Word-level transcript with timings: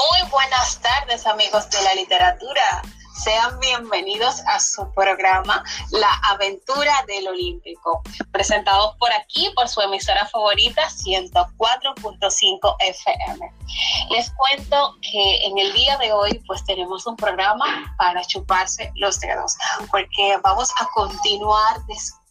Muy 0.00 0.30
buenas 0.30 0.80
tardes 0.80 1.26
amigos 1.26 1.70
de 1.70 1.80
la 1.82 1.94
literatura. 1.94 2.82
Sean 3.22 3.60
bienvenidos 3.60 4.42
a 4.48 4.58
su 4.58 4.90
programa 4.92 5.62
La 5.92 6.10
Aventura 6.30 7.04
del 7.06 7.28
Olímpico, 7.28 8.02
presentados 8.32 8.96
por 8.96 9.12
aquí 9.12 9.48
por 9.54 9.68
su 9.68 9.80
emisora 9.80 10.26
favorita 10.26 10.88
104.5 10.88 12.76
FM. 12.80 13.52
Les 14.10 14.30
cuento 14.30 14.96
que 15.00 15.46
en 15.46 15.56
el 15.58 15.72
día 15.72 15.96
de 15.98 16.12
hoy 16.12 16.42
pues 16.48 16.64
tenemos 16.64 17.06
un 17.06 17.14
programa 17.14 17.94
para 17.96 18.24
chuparse 18.24 18.90
los 18.96 19.20
dedos, 19.20 19.54
porque 19.92 20.36
vamos 20.42 20.72
a 20.80 20.88
continuar 20.92 21.86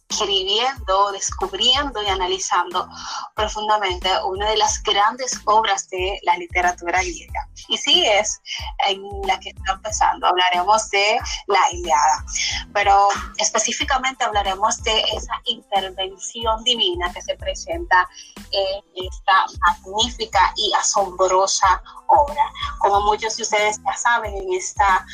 escribiendo, 0.08 1.12
descubriendo 1.12 2.02
y 2.02 2.06
analizando 2.06 2.88
profundamente 3.34 4.08
una 4.24 4.48
de 4.48 4.56
las 4.56 4.82
grandes 4.82 5.40
obras 5.46 5.88
de 5.90 6.20
la 6.22 6.36
literatura 6.36 7.02
griega. 7.02 7.48
Y 7.68 7.78
sí 7.78 8.04
es 8.06 8.40
en 8.86 9.02
la 9.26 9.38
que 9.40 9.50
está 9.50 9.72
empezando. 9.72 10.26
Hablaremos 10.26 10.88
de 10.90 11.18
la 11.46 11.58
Iliada, 11.72 12.24
pero 12.72 13.08
específicamente 13.38 14.24
hablaremos 14.24 14.82
de 14.82 15.00
esa 15.12 15.40
intervención 15.44 16.62
divina 16.64 17.12
que 17.12 17.22
se 17.22 17.34
presenta 17.36 18.08
en 18.50 19.06
esta 19.06 19.46
magnífica 19.66 20.52
y 20.56 20.72
asombrosa 20.74 21.82
obra. 22.06 22.52
Como 22.78 23.00
muchos 23.02 23.36
de 23.36 23.42
ustedes 23.42 23.80
ya 23.84 23.96
saben, 23.96 24.34
en 24.36 24.52
esta 24.52 25.04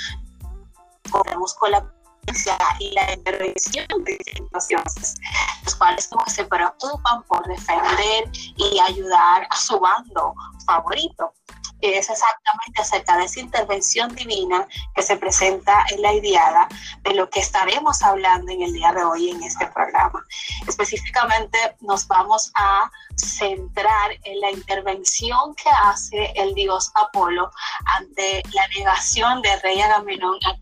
podemos 1.11 1.55
con 1.55 1.73
la 1.73 1.85
y 2.79 2.91
la 2.93 3.13
intervención 3.13 3.87
de 4.05 4.19
situaciones, 4.35 5.15
los 5.65 5.75
cuales 5.75 6.09
se 6.27 6.45
preocupan 6.45 7.23
por 7.25 7.47
defender 7.47 8.31
y 8.57 8.79
ayudar 8.79 9.47
a 9.51 9.57
su 9.57 9.79
bando 9.79 10.35
favorito. 10.65 11.35
Es 11.81 12.11
exactamente 12.11 12.83
acerca 12.83 13.17
de 13.17 13.25
esa 13.25 13.41
intervención 13.41 14.15
divina 14.15 14.69
que 14.95 15.03
se 15.03 15.17
presenta 15.17 15.87
en 15.91 16.03
la 16.03 16.13
ideada 16.13 16.69
de 17.03 17.15
lo 17.15 17.31
que 17.31 17.41
estaremos 17.41 18.03
hablando 18.03 18.53
en 18.53 18.63
el 18.63 18.73
día 18.75 18.93
de 18.93 19.03
hoy 19.03 19.31
en 19.31 19.43
este 19.43 19.67
programa. 19.69 20.23
Específicamente 20.69 21.59
nos 21.81 22.07
vamos 22.07 22.53
a 22.55 22.91
centrar 23.17 24.13
en 24.25 24.41
la 24.41 24.51
intervención 24.51 25.55
que 25.55 25.71
hace 25.85 26.33
el 26.37 26.55
dios 26.55 26.93
Apolo 26.97 27.51
ante 27.97 28.43
la 28.53 28.69
negación 28.69 29.41
del 29.41 29.61
rey 29.63 29.81
Agamenón 29.81 30.39
a 30.45 30.55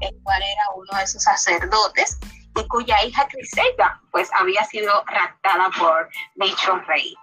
el 0.00 0.14
cual 0.22 0.42
era 0.42 0.62
uno 0.74 0.98
de 0.98 1.06
sus 1.06 1.22
sacerdotes 1.22 2.18
y 2.56 2.68
cuya 2.68 3.02
hija 3.04 3.26
Crisega 3.28 4.00
pues 4.10 4.30
había 4.32 4.64
sido 4.64 5.04
raptada 5.06 5.70
por 5.78 6.08
dicho 6.36 6.76
rey. 6.86 7.14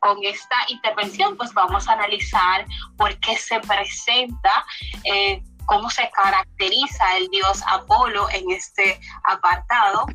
Con 0.00 0.18
esta 0.22 0.56
intervención 0.68 1.36
pues 1.36 1.52
vamos 1.54 1.88
a 1.88 1.92
analizar 1.92 2.66
por 2.96 3.18
qué 3.20 3.36
se 3.36 3.60
presenta, 3.60 4.64
eh, 5.04 5.42
cómo 5.66 5.88
se 5.90 6.10
caracteriza 6.10 7.16
el 7.16 7.28
dios 7.28 7.62
Apolo 7.66 8.28
en 8.30 8.50
este 8.50 9.00
apartado. 9.24 10.06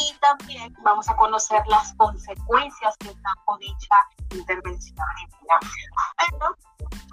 Y 0.00 0.14
también 0.20 0.74
vamos 0.82 1.08
a 1.08 1.16
conocer 1.16 1.62
las 1.66 1.94
consecuencias 1.94 2.94
que 2.98 3.06
trajo 3.06 3.58
dicha 3.58 3.96
intervención 4.32 5.06
Pero 6.28 6.54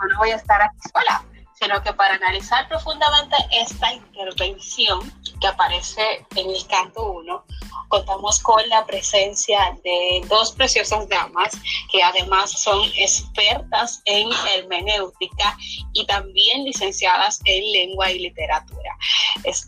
no 0.10 0.18
voy 0.18 0.32
a 0.32 0.36
estar 0.36 0.62
aquí 0.62 0.78
sola 0.94 1.24
sino 1.60 1.82
que 1.84 1.94
para 1.94 2.16
analizar 2.16 2.68
profundamente 2.68 3.36
esta 3.52 3.94
intervención 3.94 5.00
que 5.40 5.48
aparece 5.48 6.26
en 6.36 6.50
el 6.50 6.68
canto 6.68 7.12
1, 7.12 7.46
contamos 7.88 8.40
con 8.40 8.68
la 8.70 8.86
presencia 8.86 9.78
de 9.84 10.22
dos 10.28 10.52
preciosas 10.54 11.08
damas 11.08 11.58
que 11.92 12.04
además 12.04 12.52
son 12.52 12.82
expertas 12.98 14.02
en 14.06 14.30
hermenéutica 14.56 15.58
y 15.94 16.06
también 16.06 16.64
licenciadas 16.64 17.42
en 17.46 17.72
lengua 17.72 18.12
y 18.12 18.20
literatura. 18.20 18.98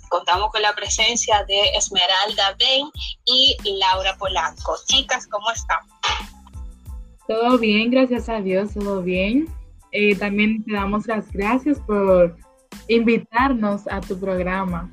contamos 0.09 0.51
con 0.51 0.61
la 0.61 0.73
presencia 0.73 1.43
de 1.45 1.69
Esmeralda 1.75 2.55
Ben 2.59 2.89
y 3.25 3.55
Laura 3.79 4.17
Polanco. 4.17 4.75
Chicas, 4.87 5.27
¿cómo 5.27 5.49
están? 5.51 5.79
Todo 7.27 7.57
bien, 7.57 7.91
gracias 7.91 8.29
a 8.29 8.39
Dios, 8.39 8.73
todo 8.73 9.01
bien. 9.01 9.47
Eh, 9.91 10.15
también 10.15 10.63
te 10.63 10.73
damos 10.73 11.07
las 11.07 11.31
gracias 11.31 11.79
por 11.79 12.35
invitarnos 12.87 13.87
a 13.87 14.01
tu 14.01 14.19
programa. 14.19 14.91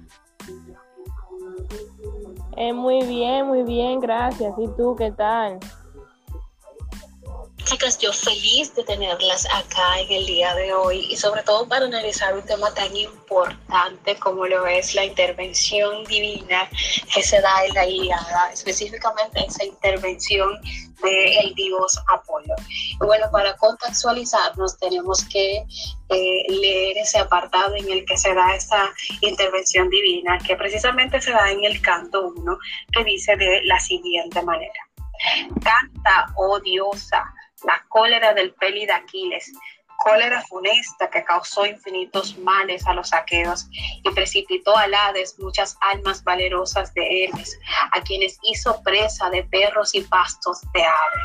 Eh, 2.57 2.73
muy 2.73 3.05
bien, 3.07 3.47
muy 3.47 3.65
bien, 3.65 4.01
gracias. 4.01 4.55
¿Y 4.59 4.69
tú 4.77 4.95
qué 4.97 5.11
tal? 5.11 5.59
Chicas, 7.65 7.99
yo 7.99 8.13
feliz 8.13 8.75
de 8.75 8.85
tenerlas 8.85 9.47
acá 9.47 9.99
en 9.99 10.13
el 10.13 10.27
día 10.27 10.55
de 10.55 10.75
hoy 10.75 11.07
y 11.09 11.17
sobre 11.17 11.43
todo 11.43 11.67
para 11.67 11.87
analizar 11.87 12.35
un 12.35 12.43
tema 12.43 12.73
tan 12.75 12.95
importante 12.95 14.17
como 14.17 14.47
lo 14.47 14.67
es 14.67 14.95
la 14.95 15.07
intervención 15.07 16.05
divina 16.05 16.69
que 17.13 17.23
se 17.23 17.41
da 17.41 17.65
en 17.65 17.73
la 17.73 17.87
Iliada, 17.87 18.51
específicamente 18.53 19.47
esa 19.47 19.65
intervención 19.65 20.61
del 21.03 21.55
dios 21.55 21.99
Apolo. 22.13 22.55
Y 22.69 23.07
bueno, 23.07 23.31
para 23.33 23.57
contextualizarnos 23.57 24.79
tenemos 24.79 25.25
que 25.25 25.65
eh, 26.11 26.45
leer 26.51 26.99
ese 26.99 27.19
apartado 27.19 27.77
en 27.77 27.91
el 27.91 28.05
que 28.05 28.19
se 28.19 28.35
da 28.35 28.55
esta 28.55 28.93
intervención 29.23 29.89
divina, 29.89 30.39
que 30.47 30.55
precisamente 30.57 31.19
se 31.19 31.31
da 31.31 31.51
en 31.51 31.65
el 31.65 31.81
canto 31.81 32.29
1, 32.29 32.59
que 32.93 33.05
dice 33.05 33.37
de 33.37 33.63
la 33.65 33.81
siguiente 33.81 34.43
manera. 34.43 34.81
Canta, 35.63 36.27
oh 36.37 36.61
diosa, 36.61 37.25
la 37.65 37.85
cólera 37.89 38.35
del 38.35 38.53
peli 38.55 38.87
de 38.87 38.93
Aquiles, 38.93 39.53
cólera 39.99 40.43
funesta 40.43 41.09
que 41.09 41.25
causó 41.25 41.67
infinitos 41.67 42.37
males 42.39 42.87
a 42.87 42.95
los 42.95 43.09
saqueos 43.09 43.67
y 44.03 44.11
precipitó 44.11 44.77
al 44.77 44.93
Hades 44.95 45.39
muchas 45.39 45.77
almas 45.81 46.23
valerosas 46.25 46.93
de 46.95 47.25
Hermes, 47.25 47.59
a 47.93 48.01
quienes 48.03 48.39
hizo 48.43 48.83
presa 48.83 49.31
de 49.31 49.45
perros 49.45 49.95
y 49.95 50.03
pastos 50.03 50.61
de 50.73 50.83
ave. 50.83 51.23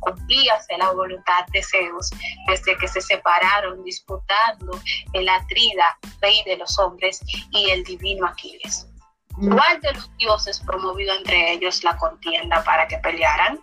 Cumplíase 0.00 0.76
la 0.78 0.90
voluntad 0.92 1.46
de 1.52 1.62
Zeus 1.62 2.10
desde 2.46 2.76
que 2.76 2.88
se 2.88 3.00
separaron 3.00 3.82
disputando 3.84 4.78
el 5.12 5.28
Atrida, 5.28 5.98
rey 6.20 6.42
de 6.44 6.56
los 6.56 6.78
hombres, 6.78 7.20
y 7.50 7.70
el 7.70 7.84
divino 7.84 8.26
Aquiles. 8.26 8.86
¿Cuál 9.36 9.80
de 9.80 9.92
los 9.92 10.16
dioses 10.16 10.60
promovió 10.66 11.12
entre 11.14 11.52
ellos 11.52 11.84
la 11.84 11.96
contienda 11.96 12.62
para 12.64 12.88
que 12.88 12.98
pelearan? 12.98 13.60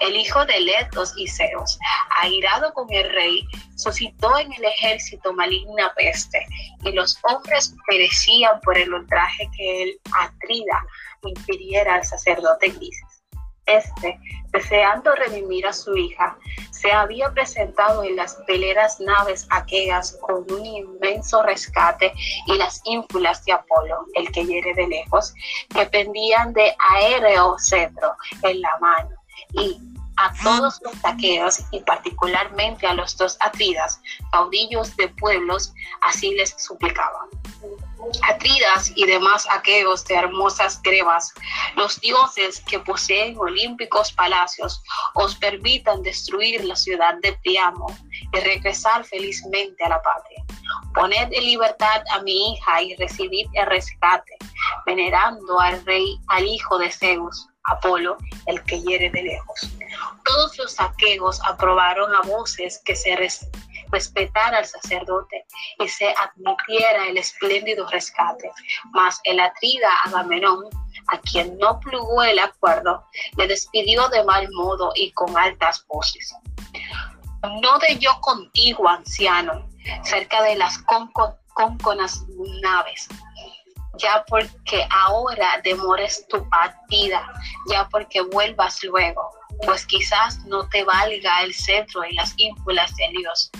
El 0.00 0.16
hijo 0.16 0.44
de 0.44 0.60
Letos 0.60 1.14
y 1.16 1.26
Zeus, 1.28 1.78
airado 2.20 2.72
con 2.74 2.92
el 2.92 3.10
rey, 3.10 3.46
suscitó 3.76 4.38
en 4.38 4.52
el 4.52 4.64
ejército 4.64 5.32
maligna 5.32 5.92
peste, 5.96 6.46
y 6.84 6.92
los 6.92 7.18
hombres 7.24 7.74
perecían 7.88 8.60
por 8.60 8.78
el 8.78 8.92
ultraje 8.92 9.48
que 9.56 9.82
él, 9.82 10.00
Atrida, 10.20 10.84
infiriera 11.22 11.96
al 11.96 12.04
sacerdote 12.04 12.68
Grises. 12.68 13.22
Este, 13.66 14.20
deseando 14.52 15.14
redimir 15.14 15.66
a 15.66 15.72
su 15.72 15.96
hija, 15.96 16.36
se 16.70 16.92
había 16.92 17.32
presentado 17.32 18.04
en 18.04 18.14
las 18.16 18.44
veleras 18.46 19.00
naves 19.00 19.46
aqueas 19.50 20.18
con 20.20 20.44
un 20.52 20.66
inmenso 20.66 21.42
rescate 21.42 22.12
y 22.46 22.58
las 22.58 22.82
ínfulas 22.84 23.42
de 23.46 23.52
Apolo, 23.52 24.04
el 24.14 24.30
que 24.32 24.44
hiere 24.44 24.74
de 24.74 24.86
lejos, 24.86 25.32
que 25.74 25.86
pendían 25.86 26.52
de 26.52 26.76
aéreo 26.78 27.56
cetro 27.58 28.14
en 28.42 28.60
la 28.60 28.76
mano 28.80 29.13
y 29.54 29.78
a 30.16 30.32
todos 30.42 30.80
los 30.82 31.00
taqueos 31.02 31.60
y 31.72 31.80
particularmente 31.80 32.86
a 32.86 32.94
los 32.94 33.16
dos 33.16 33.36
atridas, 33.40 34.00
caudillos 34.30 34.96
de 34.96 35.08
pueblos, 35.08 35.72
así 36.02 36.34
les 36.34 36.54
suplicaban. 36.58 37.28
Atridas 38.22 38.92
y 38.94 39.06
demás 39.06 39.46
aqueos 39.50 40.04
de 40.04 40.14
hermosas 40.14 40.80
grebas, 40.82 41.32
los 41.76 42.00
dioses 42.00 42.60
que 42.60 42.78
poseen 42.78 43.36
olímpicos 43.38 44.12
palacios, 44.12 44.82
os 45.14 45.34
permitan 45.36 46.02
destruir 46.02 46.64
la 46.64 46.76
ciudad 46.76 47.14
de 47.22 47.32
Priamo 47.42 47.86
y 48.32 48.40
regresar 48.40 49.04
felizmente 49.04 49.82
a 49.84 49.88
la 49.88 50.02
patria. 50.02 50.44
Poned 50.94 51.32
en 51.32 51.44
libertad 51.44 52.02
a 52.12 52.20
mi 52.20 52.52
hija 52.52 52.82
y 52.82 52.94
recibid 52.96 53.46
el 53.54 53.66
rescate, 53.66 54.36
venerando 54.86 55.58
al 55.58 55.84
rey, 55.84 56.20
al 56.28 56.44
hijo 56.46 56.78
de 56.78 56.92
Zeus, 56.92 57.48
Apolo, 57.64 58.16
el 58.46 58.62
que 58.64 58.80
hiere 58.82 59.10
de 59.10 59.22
lejos. 59.22 59.70
Todos 60.24 60.58
los 60.58 60.72
saqueos 60.72 61.40
aprobaron 61.44 62.14
a 62.14 62.20
voces 62.22 62.80
que 62.84 62.94
se 62.94 63.16
respetara 63.90 64.58
al 64.58 64.66
sacerdote 64.66 65.46
y 65.78 65.88
se 65.88 66.14
admitiera 66.14 67.08
el 67.08 67.16
espléndido 67.16 67.86
rescate. 67.88 68.50
Mas 68.92 69.20
el 69.24 69.40
atrida 69.40 69.88
Agamenón, 70.04 70.64
a 71.08 71.18
quien 71.18 71.56
no 71.58 71.80
plugó 71.80 72.22
el 72.22 72.38
acuerdo, 72.38 73.04
le 73.36 73.46
despidió 73.46 74.08
de 74.08 74.24
mal 74.24 74.48
modo 74.52 74.92
y 74.94 75.12
con 75.12 75.36
altas 75.36 75.84
voces. 75.86 76.34
No 77.62 77.78
de 77.78 77.98
yo 77.98 78.18
contigo, 78.20 78.88
anciano, 78.88 79.66
cerca 80.02 80.42
de 80.42 80.56
las 80.56 80.78
cónconas 81.54 82.24
naves, 82.62 83.08
ya 83.98 84.24
porque 84.28 84.86
ahora 84.90 85.60
demores 85.62 86.26
tu 86.28 86.48
partida, 86.48 87.32
ya 87.68 87.88
porque 87.88 88.20
vuelvas 88.22 88.82
luego. 88.84 89.30
pues 89.66 89.86
quizás 89.86 90.38
no 90.46 90.68
te 90.68 90.82
valga 90.82 91.42
el 91.42 91.54
cetro 91.54 92.04
y 92.04 92.12
las 92.14 92.34
ínfulas 92.36 92.94
de 92.96 93.08
Dios. 93.16 93.50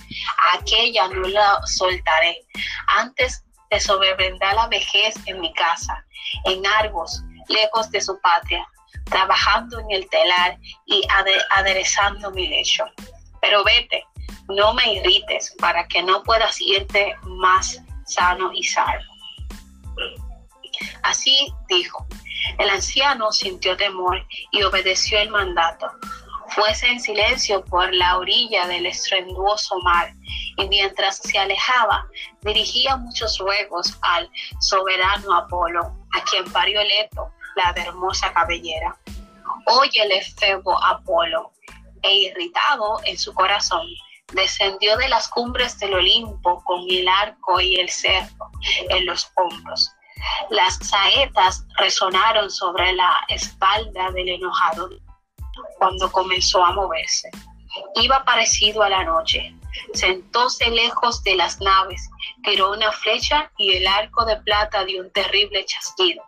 Aquella 0.53 1.07
no 1.07 1.29
la 1.29 1.61
soltaré. 1.67 2.37
Antes 2.89 3.45
te 3.71 3.79
sobrevendrá 3.79 4.55
la 4.55 4.67
vejez 4.67 5.15
en 5.27 5.41
mi 5.41 5.53
casa, 5.55 6.05
en 6.47 6.67
Argos, 6.67 7.23
lejos 7.49 7.91
de 7.91 8.01
su 8.01 8.21
patria, 8.21 8.67
trabajando 9.05 9.79
en 9.81 9.91
el 9.93 10.09
telar 10.11 10.59
y 10.87 11.03
aderezando 11.51 12.33
mi 12.33 12.49
lecho. 12.49 12.85
Pero 13.41 13.63
vete, 13.63 14.05
no 14.49 14.75
me 14.75 14.95
irrites 14.95 15.55
para 15.59 15.87
que 15.87 16.03
no 16.03 16.23
puedas 16.25 16.61
irte 16.61 17.15
más 17.23 17.81
sano 18.07 18.53
y 18.53 18.65
salvo. 18.65 19.15
Así 21.15 21.55
dijo. 21.69 22.05
El 22.59 22.69
anciano 22.71 23.31
sintió 23.31 23.77
temor 23.77 24.27
y 24.51 24.65
obedeció 24.65 25.17
el 25.21 25.31
mandato. 25.31 25.89
Fuese 26.49 26.89
en 26.89 27.01
silencio 27.01 27.65
por 27.67 27.95
la 27.95 28.19
orilla 28.19 28.67
del 28.67 28.85
estruendoso 28.87 29.79
mar 29.83 30.13
y 30.57 30.67
mientras 30.67 31.19
se 31.19 31.39
alejaba 31.39 32.09
dirigía 32.43 32.97
muchos 32.97 33.39
ruegos 33.39 33.97
al 34.03 34.29
soberano 34.59 35.33
Apolo, 35.35 35.83
a 36.15 36.25
quien 36.25 36.51
parió 36.51 36.83
Leto, 36.83 37.31
la 37.55 37.73
hermosa 37.81 38.33
cabellera. 38.33 38.99
Óyele, 39.67 40.21
Febo 40.37 40.77
Apolo, 40.85 41.53
e 42.03 42.13
irritado 42.13 42.99
en 43.05 43.17
su 43.17 43.33
corazón, 43.35 43.87
descendió 44.33 44.97
de 44.97 45.09
las 45.09 45.29
cumbres 45.29 45.79
del 45.79 45.95
Olimpo 45.95 46.61
con 46.65 46.81
el 46.91 47.07
arco 47.07 47.61
y 47.61 47.77
el 47.77 47.89
cerro 47.89 48.51
en 48.89 49.07
los 49.07 49.31
hombros. 49.37 49.95
Las 50.51 50.77
saetas 50.79 51.65
resonaron 51.79 52.51
sobre 52.51 52.93
la 52.93 53.17
espalda 53.29 54.11
del 54.13 54.29
enojado 54.29 54.91
cuando 55.79 56.11
comenzó 56.11 56.65
a 56.65 56.73
moverse. 56.73 57.31
Iba 57.97 58.25
parecido 58.25 58.83
a 58.83 58.89
la 58.89 59.05
noche. 59.05 59.55
Sentóse 59.93 60.71
lejos 60.71 61.23
de 61.25 61.35
las 61.35 61.61
naves, 61.61 62.09
tiró 62.45 62.73
una 62.73 62.93
flecha 62.93 63.51
y 63.59 63.75
el 63.75 63.87
arco 63.87 64.25
de 64.25 64.37
plata 64.37 64.85
dio 64.85 65.03
un 65.03 65.11
terrible 65.11 65.65
chasquido. 65.65 66.23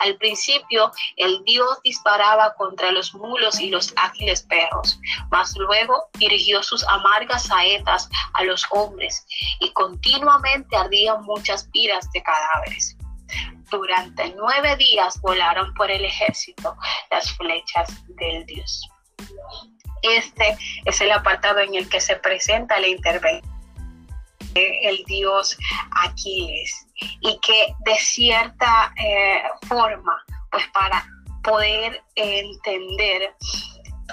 Al 0.00 0.16
principio 0.16 0.90
el 1.16 1.44
dios 1.44 1.78
disparaba 1.84 2.54
contra 2.54 2.90
los 2.90 3.14
mulos 3.14 3.60
y 3.60 3.70
los 3.70 3.92
ágiles 3.96 4.42
perros, 4.42 4.98
mas 5.30 5.56
luego 5.56 6.08
dirigió 6.14 6.62
sus 6.62 6.82
amargas 6.88 7.44
saetas 7.44 8.08
a 8.34 8.44
los 8.44 8.66
hombres 8.70 9.24
y 9.60 9.72
continuamente 9.72 10.76
ardían 10.76 11.22
muchas 11.22 11.68
piras 11.68 12.10
de 12.12 12.22
cadáveres. 12.22 12.96
Durante 13.70 14.34
nueve 14.36 14.76
días 14.76 15.20
volaron 15.20 15.72
por 15.74 15.90
el 15.90 16.04
ejército 16.04 16.76
las 17.10 17.32
flechas 17.36 17.88
del 18.16 18.44
dios. 18.46 18.88
Este 20.02 20.56
es 20.84 21.00
el 21.00 21.12
apartado 21.12 21.60
en 21.60 21.74
el 21.74 21.88
que 21.88 22.00
se 22.00 22.16
presenta 22.16 22.80
la 22.80 22.88
intervención 22.88 23.50
del 24.54 25.04
dios 25.06 25.56
Aquiles 26.02 26.86
y 27.20 27.38
que 27.40 27.74
de 27.84 27.94
cierta 27.96 28.92
eh, 28.96 29.42
forma, 29.68 30.24
pues 30.50 30.66
para 30.68 31.06
poder 31.42 32.02
entender 32.16 33.34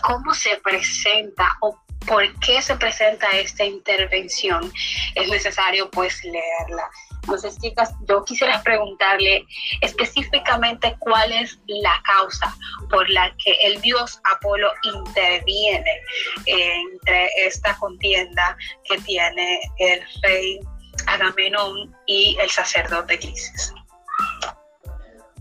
cómo 0.03 0.33
se 0.33 0.57
presenta 0.57 1.57
o 1.61 1.77
por 2.05 2.39
qué 2.39 2.61
se 2.61 2.75
presenta 2.75 3.27
esta 3.31 3.65
intervención, 3.65 4.71
es 5.15 5.27
necesario 5.29 5.89
pues 5.91 6.23
leerla. 6.23 6.89
Entonces, 7.27 7.59
chicas, 7.59 7.93
yo 8.07 8.23
quisiera 8.23 8.63
preguntarle 8.63 9.45
específicamente 9.81 10.95
cuál 10.99 11.29
es 11.33 11.59
la 11.67 12.01
causa 12.05 12.55
por 12.89 13.09
la 13.09 13.35
que 13.43 13.51
el 13.65 13.81
dios 13.81 14.21
Apolo 14.33 14.69
interviene 14.83 16.01
entre 16.45 17.27
esta 17.45 17.75
contienda 17.79 18.57
que 18.85 18.97
tiene 18.99 19.59
el 19.77 20.01
rey 20.21 20.59
Agamenón 21.07 21.93
y 22.05 22.37
el 22.39 22.49
sacerdote 22.49 23.19
Crisis. 23.19 23.73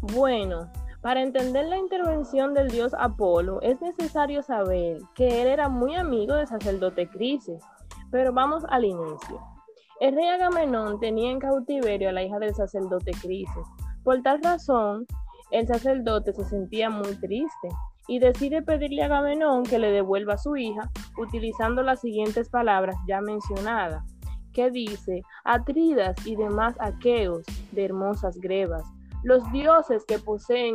Bueno, 0.00 0.68
para 1.02 1.22
entender 1.22 1.66
la 1.66 1.78
intervención 1.78 2.52
del 2.52 2.68
dios 2.68 2.94
Apolo 2.98 3.62
es 3.62 3.80
necesario 3.80 4.42
saber 4.42 4.98
que 5.14 5.40
él 5.40 5.46
era 5.46 5.68
muy 5.68 5.94
amigo 5.94 6.34
del 6.34 6.48
sacerdote 6.48 7.08
Crisis. 7.08 7.62
Pero 8.10 8.32
vamos 8.32 8.64
al 8.70 8.84
inicio. 8.84 9.55
El 9.98 10.14
rey 10.14 10.28
Agamenón 10.28 11.00
tenía 11.00 11.30
en 11.30 11.38
cautiverio 11.38 12.10
a 12.10 12.12
la 12.12 12.22
hija 12.22 12.38
del 12.38 12.54
sacerdote 12.54 13.12
Crisis. 13.12 13.66
Por 14.04 14.22
tal 14.22 14.42
razón, 14.42 15.06
el 15.50 15.66
sacerdote 15.66 16.34
se 16.34 16.44
sentía 16.44 16.90
muy 16.90 17.14
triste 17.16 17.68
y 18.06 18.18
decide 18.18 18.62
pedirle 18.62 19.02
a 19.02 19.06
Agamenón 19.06 19.62
que 19.62 19.78
le 19.78 19.90
devuelva 19.90 20.34
a 20.34 20.38
su 20.38 20.54
hija 20.56 20.90
utilizando 21.16 21.82
las 21.82 22.00
siguientes 22.00 22.50
palabras 22.50 22.96
ya 23.08 23.20
mencionadas 23.20 24.04
que 24.52 24.70
dice, 24.70 25.22
Atridas 25.44 26.14
y 26.26 26.34
demás 26.34 26.74
aqueos 26.80 27.44
de 27.72 27.84
hermosas 27.84 28.38
grebas, 28.38 28.84
los 29.22 29.50
dioses 29.52 30.04
que 30.06 30.18
poseen 30.18 30.74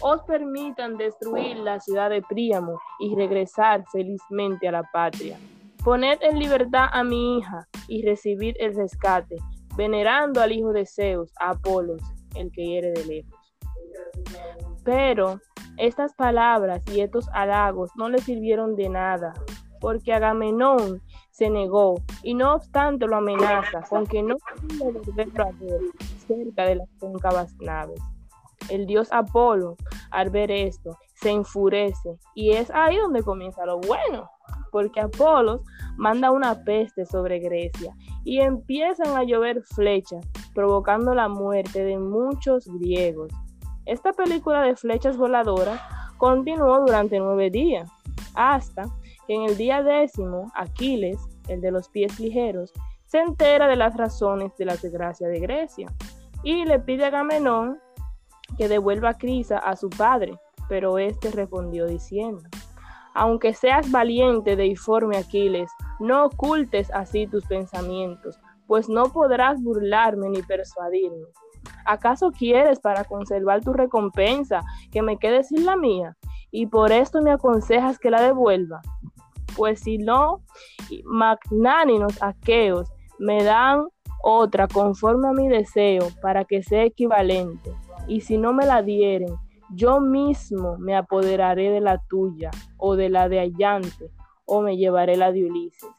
os 0.00 0.22
permitan 0.22 0.96
destruir 0.96 1.56
la 1.58 1.78
ciudad 1.80 2.10
de 2.10 2.22
Príamo 2.22 2.80
y 2.98 3.14
regresar 3.14 3.84
felizmente 3.92 4.66
a 4.66 4.72
la 4.72 4.82
patria. 4.92 5.36
Poned 5.88 6.18
en 6.20 6.38
libertad 6.38 6.84
a 6.92 7.02
mi 7.02 7.38
hija 7.38 7.66
y 7.88 8.04
recibid 8.04 8.54
el 8.60 8.74
rescate, 8.74 9.36
venerando 9.74 10.42
al 10.42 10.52
hijo 10.52 10.70
de 10.70 10.84
Zeus, 10.84 11.32
Apolos, 11.40 12.02
el 12.34 12.52
que 12.52 12.62
hiere 12.62 12.90
de 12.92 13.06
lejos. 13.06 13.40
Pero 14.84 15.40
estas 15.78 16.12
palabras 16.12 16.82
y 16.92 17.00
estos 17.00 17.30
halagos 17.32 17.90
no 17.96 18.10
le 18.10 18.18
sirvieron 18.18 18.76
de 18.76 18.90
nada, 18.90 19.32
porque 19.80 20.12
Agamenón 20.12 21.00
se 21.30 21.48
negó 21.48 21.94
y 22.22 22.34
no 22.34 22.56
obstante 22.56 23.06
lo 23.06 23.16
amenaza 23.16 23.80
con 23.88 24.06
que 24.06 24.22
no 24.22 24.36
puede 24.78 24.92
volver 24.92 25.40
a 25.40 25.50
ver 25.58 25.80
cerca 26.26 26.64
de 26.64 26.74
las 26.74 26.88
cóncavas 27.00 27.54
naves. 27.60 28.02
El 28.68 28.84
dios 28.84 29.08
Apolo, 29.10 29.78
al 30.10 30.28
ver 30.28 30.50
esto, 30.50 30.98
se 31.14 31.30
enfurece 31.30 32.18
y 32.34 32.50
es 32.50 32.70
ahí 32.72 32.98
donde 32.98 33.22
comienza 33.22 33.64
lo 33.64 33.78
bueno, 33.78 34.28
porque 34.70 35.00
Apolo 35.00 35.62
manda 35.96 36.30
una 36.30 36.62
peste 36.64 37.06
sobre 37.06 37.38
Grecia 37.38 37.94
y 38.24 38.40
empiezan 38.40 39.16
a 39.16 39.24
llover 39.24 39.62
flechas, 39.62 40.26
provocando 40.54 41.14
la 41.14 41.28
muerte 41.28 41.84
de 41.84 41.98
muchos 41.98 42.66
griegos. 42.66 43.32
Esta 43.86 44.12
película 44.12 44.62
de 44.62 44.76
flechas 44.76 45.16
voladoras 45.16 45.80
continuó 46.18 46.80
durante 46.80 47.18
nueve 47.18 47.50
días, 47.50 47.90
hasta 48.34 48.84
en 49.28 49.42
el 49.42 49.56
día 49.56 49.82
décimo, 49.82 50.50
Aquiles, 50.54 51.18
el 51.48 51.60
de 51.60 51.70
los 51.70 51.88
pies 51.88 52.18
ligeros, 52.18 52.72
se 53.06 53.18
entera 53.18 53.66
de 53.66 53.76
las 53.76 53.96
razones 53.96 54.54
de 54.58 54.66
la 54.66 54.76
desgracia 54.76 55.28
de 55.28 55.40
Grecia 55.40 55.92
y 56.42 56.64
le 56.64 56.78
pide 56.78 57.04
a 57.04 57.08
Agamenón 57.08 57.78
que 58.56 58.68
devuelva 58.68 59.10
a 59.10 59.18
Crisa 59.18 59.58
a 59.58 59.76
su 59.76 59.88
padre, 59.90 60.32
pero 60.68 60.98
éste 60.98 61.30
respondió 61.30 61.86
diciendo, 61.86 62.42
aunque 63.18 63.52
seas 63.52 63.90
valiente 63.90 64.56
deiforme 64.56 65.16
Aquiles, 65.16 65.70
no 66.00 66.26
ocultes 66.26 66.90
así 66.92 67.26
tus 67.26 67.44
pensamientos, 67.46 68.38
pues 68.66 68.88
no 68.88 69.04
podrás 69.12 69.62
burlarme 69.62 70.30
ni 70.30 70.42
persuadirme. 70.42 71.26
¿Acaso 71.84 72.30
quieres 72.30 72.80
para 72.80 73.04
conservar 73.04 73.62
tu 73.62 73.72
recompensa 73.72 74.62
que 74.90 75.02
me 75.02 75.18
quede 75.18 75.44
sin 75.44 75.66
la 75.66 75.76
mía? 75.76 76.16
Y 76.50 76.66
por 76.66 76.92
esto 76.92 77.20
me 77.20 77.30
aconsejas 77.30 77.98
que 77.98 78.10
la 78.10 78.22
devuelva 78.22 78.80
pues 79.58 79.80
si 79.80 79.98
no, 79.98 80.44
magnánimos 81.04 82.22
aqueos 82.22 82.88
me 83.18 83.42
dan 83.42 83.88
otra 84.22 84.68
conforme 84.68 85.28
a 85.28 85.32
mi 85.32 85.48
deseo 85.48 86.08
para 86.22 86.44
que 86.44 86.62
sea 86.62 86.84
equivalente, 86.84 87.72
y 88.06 88.20
si 88.20 88.38
no 88.38 88.52
me 88.52 88.64
la 88.64 88.82
dieren, 88.82 89.34
yo 89.74 90.00
mismo 90.00 90.76
me 90.78 90.96
apoderaré 90.96 91.70
de 91.70 91.80
la 91.80 91.98
tuya 92.08 92.50
o 92.76 92.96
de 92.96 93.08
la 93.08 93.28
de 93.28 93.40
Allante, 93.40 94.10
o 94.44 94.62
me 94.62 94.76
llevaré 94.76 95.16
la 95.16 95.32
de 95.32 95.44
Ulises, 95.44 95.90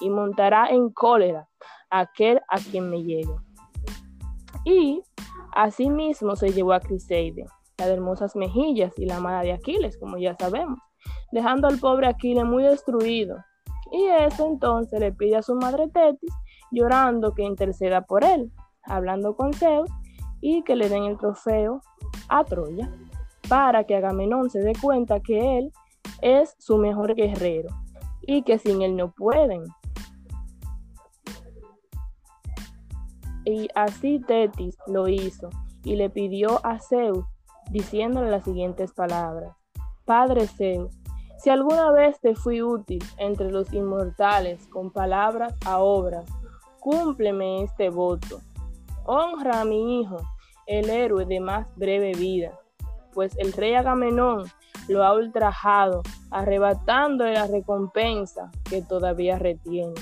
y 0.00 0.10
montará 0.10 0.68
en 0.70 0.90
cólera 0.90 1.48
aquel 1.90 2.40
a 2.48 2.58
quien 2.58 2.90
me 2.90 3.02
llegue. 3.02 3.34
Y 4.64 5.02
asimismo 5.54 6.36
se 6.36 6.52
llevó 6.52 6.72
a 6.72 6.80
Criseide, 6.80 7.46
la 7.78 7.86
de 7.86 7.92
hermosas 7.94 8.36
mejillas 8.36 8.98
y 8.98 9.06
la 9.06 9.16
amada 9.16 9.42
de 9.42 9.52
Aquiles, 9.52 9.98
como 9.98 10.16
ya 10.16 10.34
sabemos 10.38 10.78
dejando 11.32 11.68
al 11.68 11.78
pobre 11.78 12.08
Aquiles 12.08 12.44
muy 12.44 12.62
destruido. 12.62 13.36
Y 13.92 14.04
eso 14.06 14.46
entonces 14.46 15.00
le 15.00 15.12
pide 15.12 15.36
a 15.36 15.42
su 15.42 15.54
madre 15.54 15.88
Tetis, 15.88 16.34
llorando 16.70 17.34
que 17.34 17.42
interceda 17.42 18.02
por 18.02 18.24
él, 18.24 18.52
hablando 18.84 19.34
con 19.34 19.52
Zeus 19.52 19.90
y 20.40 20.62
que 20.62 20.76
le 20.76 20.88
den 20.88 21.04
el 21.04 21.18
trofeo 21.18 21.80
a 22.28 22.44
Troya, 22.44 22.90
para 23.50 23.82
que 23.82 23.96
Agamenón 23.96 24.48
se 24.48 24.60
dé 24.60 24.74
cuenta 24.80 25.18
que 25.18 25.58
él 25.58 25.72
es 26.22 26.54
su 26.60 26.78
mejor 26.78 27.16
guerrero 27.16 27.68
y 28.22 28.44
que 28.44 28.60
sin 28.60 28.80
él 28.80 28.94
no 28.94 29.10
pueden. 29.10 29.64
Y 33.44 33.68
así 33.74 34.20
Tetis 34.20 34.78
lo 34.86 35.08
hizo 35.08 35.50
y 35.82 35.96
le 35.96 36.10
pidió 36.10 36.64
a 36.64 36.78
Zeus 36.78 37.24
diciéndole 37.72 38.30
las 38.30 38.44
siguientes 38.44 38.92
palabras 38.92 39.56
Padre 40.04 40.46
Zeus, 40.46 40.92
si 41.38 41.50
alguna 41.50 41.90
vez 41.90 42.20
te 42.20 42.36
fui 42.36 42.62
útil 42.62 43.02
entre 43.16 43.50
los 43.50 43.72
inmortales 43.72 44.64
con 44.68 44.92
palabras 44.92 45.54
a 45.66 45.78
obras, 45.78 46.24
cúmpleme 46.78 47.64
este 47.64 47.90
voto. 47.90 48.40
Honra 49.06 49.62
a 49.62 49.64
mi 49.64 50.00
hijo, 50.00 50.18
el 50.66 50.88
héroe 50.88 51.24
de 51.26 51.40
más 51.40 51.66
breve 51.76 52.12
vida, 52.14 52.59
pues 53.12 53.36
el 53.38 53.52
rey 53.52 53.74
Agamenón 53.74 54.44
lo 54.88 55.04
ha 55.04 55.14
ultrajado, 55.14 56.02
arrebatándole 56.30 57.34
la 57.34 57.46
recompensa 57.46 58.50
que 58.68 58.82
todavía 58.82 59.38
retiene. 59.38 59.94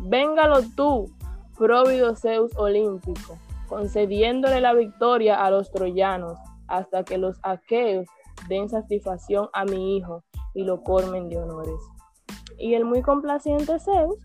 Véngalo 0.00 0.62
tú, 0.76 1.10
próvido 1.56 2.14
Zeus 2.16 2.56
olímpico, 2.56 3.38
concediéndole 3.68 4.60
la 4.60 4.74
victoria 4.74 5.44
a 5.44 5.50
los 5.50 5.70
troyanos, 5.70 6.38
hasta 6.68 7.04
que 7.04 7.18
los 7.18 7.38
aqueos 7.42 8.06
den 8.48 8.68
satisfacción 8.68 9.48
a 9.52 9.64
mi 9.64 9.96
hijo 9.96 10.22
y 10.54 10.64
lo 10.64 10.82
cormen 10.82 11.28
de 11.28 11.38
honores. 11.38 11.80
Y 12.58 12.74
el 12.74 12.84
muy 12.84 13.02
complaciente 13.02 13.78
Zeus, 13.78 14.16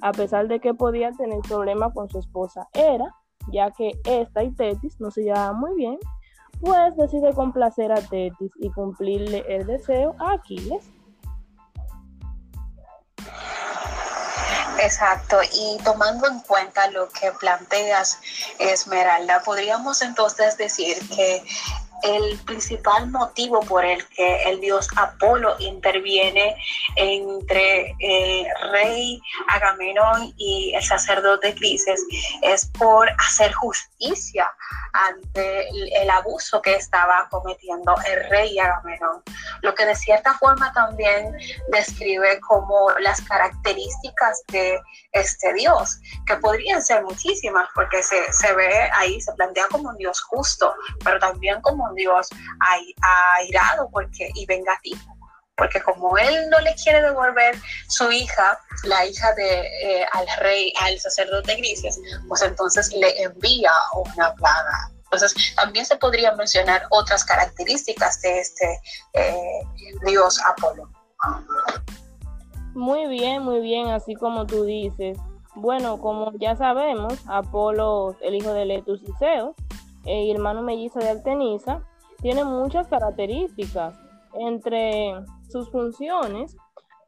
a 0.00 0.12
pesar 0.12 0.48
de 0.48 0.60
que 0.60 0.74
podía 0.74 1.12
tener 1.12 1.40
problemas 1.40 1.92
con 1.94 2.08
su 2.08 2.18
esposa 2.18 2.68
Hera, 2.72 3.14
ya 3.52 3.70
que 3.72 3.92
esta 4.04 4.44
y 4.44 4.52
Tetis 4.52 5.00
no 5.00 5.10
se 5.10 5.22
llevaban 5.22 5.58
muy 5.58 5.74
bien, 5.74 5.98
pues 6.62 6.96
decide 6.96 7.34
complacer 7.34 7.90
a 7.90 7.96
Tetis 7.96 8.52
y 8.60 8.70
cumplirle 8.70 9.44
el 9.48 9.66
deseo 9.66 10.14
a 10.20 10.34
Aquiles. 10.34 10.84
Exacto, 14.78 15.38
y 15.52 15.78
tomando 15.84 16.28
en 16.28 16.40
cuenta 16.40 16.90
lo 16.90 17.08
que 17.08 17.30
planteas, 17.32 18.18
Esmeralda, 18.58 19.42
podríamos 19.44 20.02
entonces 20.02 20.56
decir 20.56 20.96
que 21.08 21.44
el 22.02 22.38
principal 22.40 23.10
motivo 23.10 23.60
por 23.60 23.84
el 23.84 24.06
que 24.08 24.42
el 24.44 24.60
dios 24.60 24.88
Apolo 24.96 25.56
interviene 25.58 26.56
entre 26.96 27.94
eh, 28.00 28.46
rey 28.72 29.20
Agamenón 29.48 30.32
y 30.36 30.74
el 30.74 30.82
sacerdote 30.82 31.54
Crises 31.54 32.02
es 32.42 32.66
por 32.78 33.08
hacer 33.18 33.52
justicia 33.52 34.50
ante 34.92 35.68
el, 35.68 36.10
abuso 36.10 36.60
que 36.60 36.74
estaba 36.74 37.26
cometiendo 37.30 37.94
el 38.06 38.28
rey 38.28 38.58
Agamenón, 38.58 39.22
lo 39.62 39.74
que 39.74 39.86
de 39.86 39.94
cierta 39.94 40.34
forma 40.34 40.70
también 40.72 41.34
describe 41.68 42.38
como 42.40 42.90
las 43.00 43.22
características 43.22 44.42
de 44.48 44.78
este 45.12 45.54
dios, 45.54 45.98
que 46.26 46.36
podrían 46.36 46.82
ser 46.82 47.02
muchísimas, 47.04 47.68
porque 47.74 48.02
se, 48.02 48.30
se 48.32 48.52
ve 48.52 48.90
ahí, 48.92 49.20
se 49.20 49.32
plantea 49.32 49.66
como 49.70 49.88
un 49.88 49.96
dios 49.96 50.20
justo, 50.20 50.74
pero 51.02 51.18
también 51.18 51.60
como 51.62 51.91
un 51.92 51.96
Dios 51.96 52.28
airado 53.38 53.88
porque, 53.90 54.30
y 54.34 54.46
vengativo. 54.46 55.00
Porque 55.56 55.80
como 55.82 56.16
él 56.16 56.48
no 56.50 56.58
le 56.60 56.74
quiere 56.74 57.02
devolver 57.02 57.54
su 57.88 58.10
hija, 58.10 58.58
la 58.84 59.04
hija 59.06 59.32
de 59.34 59.60
eh, 59.60 60.06
al 60.12 60.26
rey, 60.40 60.72
al 60.80 60.98
sacerdote 60.98 61.56
Grises, 61.56 62.00
pues 62.26 62.42
entonces 62.42 62.90
le 62.92 63.22
envía 63.22 63.70
una 63.94 64.34
plaga. 64.34 64.90
Entonces 65.04 65.54
también 65.54 65.84
se 65.84 65.96
podrían 65.96 66.36
mencionar 66.36 66.86
otras 66.90 67.24
características 67.24 68.22
de 68.22 68.40
este 68.40 68.80
eh, 69.12 69.62
dios 70.06 70.40
Apolo. 70.48 70.88
Muy 72.74 73.06
bien, 73.08 73.42
muy 73.42 73.60
bien, 73.60 73.88
así 73.88 74.14
como 74.14 74.46
tú 74.46 74.64
dices. 74.64 75.18
Bueno, 75.54 76.00
como 76.00 76.32
ya 76.38 76.56
sabemos, 76.56 77.14
Apolo, 77.26 78.16
el 78.22 78.34
hijo 78.34 78.54
de 78.54 78.64
Letus 78.64 79.02
y 79.02 79.12
Zeus, 79.18 79.54
eh, 80.04 80.30
hermano 80.30 80.62
mellizo 80.62 80.98
de 80.98 81.10
Artemisa, 81.10 81.82
tiene 82.20 82.44
muchas 82.44 82.88
características. 82.88 83.98
Entre 84.34 85.12
sus 85.50 85.70
funciones, 85.70 86.56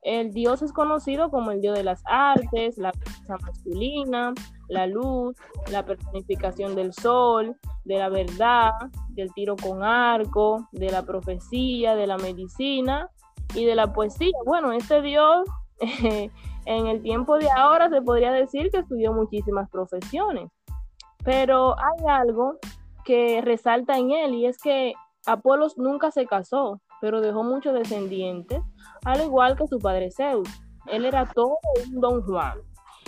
el 0.05 0.33
dios 0.33 0.61
es 0.61 0.73
conocido 0.73 1.31
como 1.31 1.51
el 1.51 1.63
dios 1.63 1.77
de 1.77 1.83
las 1.83 2.03
artes, 2.05 2.77
la 2.77 2.93
masculina, 3.27 4.35
la 4.69 4.87
luz, 4.87 5.35
la 5.71 5.87
personificación 5.87 6.75
del 6.77 6.93
sol, 6.93 7.57
de 7.85 7.99
la 7.99 8.11
verdad, 8.11 8.73
del 9.09 9.33
tiro 9.33 9.57
con 9.57 9.83
arco, 9.83 10.69
de 10.73 10.91
la 10.91 11.03
profecía, 11.03 11.95
de 11.95 12.07
la 12.07 12.19
medicina 12.19 13.09
y 13.55 13.65
de 13.65 13.75
la 13.75 13.95
poesía. 13.95 14.37
Bueno, 14.45 14.73
este 14.73 15.01
dios 15.01 15.47
en 16.67 16.87
el 16.87 17.03
tiempo 17.03 17.39
de 17.39 17.49
ahora 17.51 17.89
se 17.89 18.03
podría 18.03 18.33
decir 18.33 18.71
que 18.71 18.81
estudió 18.81 19.15
muchísimas 19.15 19.71
profesiones, 19.71 20.51
pero 21.25 21.77
hay 21.79 22.07
algo 22.09 22.59
que 23.05 23.41
resalta 23.43 23.99
en 23.99 24.11
él 24.11 24.35
y 24.35 24.47
es 24.47 24.59
que 24.59 24.95
Apolos 25.27 25.79
nunca 25.79 26.11
se 26.11 26.27
casó, 26.27 26.81
pero 27.01 27.21
dejó 27.21 27.43
muchos 27.45 27.75
descendientes, 27.75 28.61
al 29.05 29.23
igual 29.23 29.57
que 29.57 29.67
su 29.67 29.79
padre 29.79 30.11
Zeus. 30.11 30.49
Él 30.87 31.07
era 31.07 31.25
todo 31.27 31.57
un 31.87 32.01
don 32.01 32.23
Juan, 32.23 32.59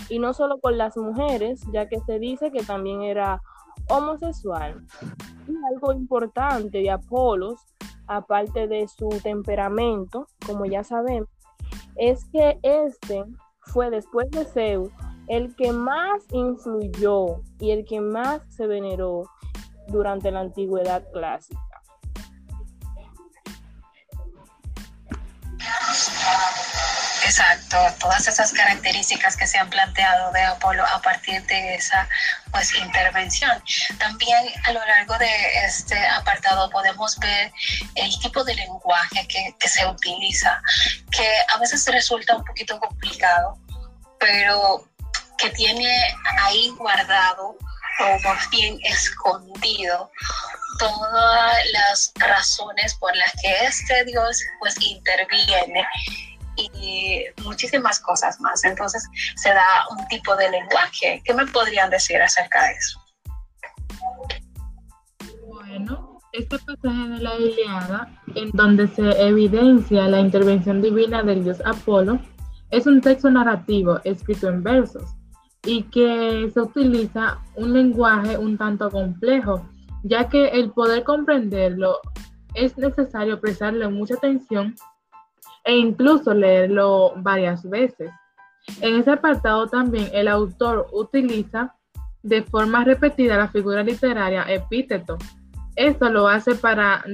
y 0.09 0.19
no 0.19 0.33
solo 0.33 0.59
con 0.59 0.79
las 0.79 0.97
mujeres, 0.97 1.61
ya 1.73 1.89
que 1.89 2.01
se 2.01 2.19
dice 2.19 2.51
que 2.51 2.63
también 2.63 3.03
era 3.03 3.43
homosexual. 3.89 4.83
Y 5.47 5.55
algo 5.75 5.93
importante 5.93 6.79
de 6.79 6.91
Apolos, 6.91 7.61
aparte 8.07 8.67
de 8.67 8.89
su 8.89 9.09
temperamento, 9.23 10.27
como 10.47 10.65
ya 10.65 10.85
sabemos, 10.85 11.29
es 11.97 12.25
que 12.27 12.59
este 12.63 13.25
fue 13.61 13.91
después 13.91 14.31
de 14.31 14.45
Zeus 14.45 14.91
el 15.29 15.55
que 15.57 15.73
más 15.73 16.25
influyó 16.33 17.43
y 17.59 17.73
el 17.73 17.85
que 17.85 18.01
más 18.01 18.43
se 18.49 18.67
veneró 18.67 19.25
durante 19.89 20.31
la 20.31 20.41
antigüedad 20.41 21.03
clásica. 21.13 21.61
Exacto, 27.25 27.77
todas 27.99 28.27
esas 28.29 28.53
características 28.53 29.37
que 29.37 29.47
se 29.47 29.59
han 29.59 29.69
planteado 29.69 30.33
de 30.33 30.43
Apolo 30.43 30.85
a 30.87 31.03
partir 31.03 31.45
de 31.47 31.75
esa 31.75 32.09
pues 32.53 32.75
intervención. 32.75 33.63
También 33.99 34.47
a 34.65 34.73
lo 34.73 34.81
largo 34.87 35.19
de 35.19 35.29
este 35.65 35.99
apartado 36.07 36.71
podemos 36.71 37.19
ver 37.19 37.53
el 37.97 38.19
tipo 38.21 38.45
de 38.45 38.55
lenguaje 38.55 39.27
que, 39.29 39.55
que 39.59 39.69
se 39.69 39.85
utiliza, 39.87 40.63
que 41.11 41.29
a 41.53 41.59
veces 41.59 41.87
resulta 41.93 42.37
un 42.37 42.45
poquito 42.45 42.79
complicado, 42.79 43.59
pero 44.19 44.89
que 45.37 45.51
tiene 45.51 46.15
ahí 46.39 46.71
guardado 46.79 47.59
o 48.01 48.51
bien 48.51 48.79
escondido 48.85 50.11
todas 50.79 51.57
las 51.73 52.13
razones 52.17 52.95
por 52.97 53.15
las 53.17 53.33
que 53.41 53.67
este 53.67 54.05
Dios 54.05 54.43
pues 54.59 54.75
interviene 54.81 55.87
y 56.57 57.25
muchísimas 57.43 58.01
cosas 58.01 58.41
más. 58.41 58.65
Entonces 58.65 59.07
se 59.37 59.51
da 59.51 59.87
un 59.91 60.07
tipo 60.09 60.37
de 60.37 60.51
lenguaje. 60.51 61.23
¿Qué 61.25 61.35
me 61.35 61.47
podrían 61.47 61.91
decir 61.91 62.21
acerca 62.21 62.65
de 62.65 62.73
eso? 62.73 63.01
Bueno, 65.47 66.21
este 66.33 66.59
pasaje 66.59 67.09
de 67.09 67.19
la 67.19 67.35
Iliada, 67.37 68.23
en 68.35 68.51
donde 68.53 68.89
se 68.89 69.03
evidencia 69.23 70.09
la 70.09 70.21
intervención 70.21 70.83
divina 70.83 71.23
del 71.23 71.45
dios 71.45 71.59
Apolo, 71.65 72.19
es 72.71 72.87
un 72.87 73.01
texto 73.01 73.31
narrativo 73.31 74.01
escrito 74.05 74.49
en 74.49 74.63
versos 74.63 75.17
y 75.67 75.83
que 75.83 76.51
se 76.55 76.61
utiliza 76.61 77.39
un 77.57 77.73
lenguaje 77.73 78.39
un 78.39 78.57
tanto 78.57 78.91
complejo, 78.91 79.69
ya 80.05 80.29
que 80.29 80.47
el 80.49 80.71
poder 80.71 81.03
comprenderlo 81.03 81.99
es 82.55 82.79
necesario 82.79 83.41
prestarle 83.41 83.89
mucha 83.89 84.15
atención 84.15 84.75
e 85.65 85.77
incluso 85.77 86.33
leerlo 86.33 87.13
varias 87.17 87.69
veces. 87.69 88.11
En 88.81 88.97
ese 88.97 89.11
apartado 89.11 89.67
también 89.67 90.09
el 90.13 90.29
autor 90.29 90.87
utiliza 90.93 91.75
de 92.23 92.43
forma 92.43 92.85
repetida 92.85 93.37
la 93.37 93.49
figura 93.49 93.83
literaria 93.83 94.43
epíteto. 94.43 95.19
Esto 95.75 96.09
lo 96.09 96.29
hace 96.29 96.55
para 96.55 97.05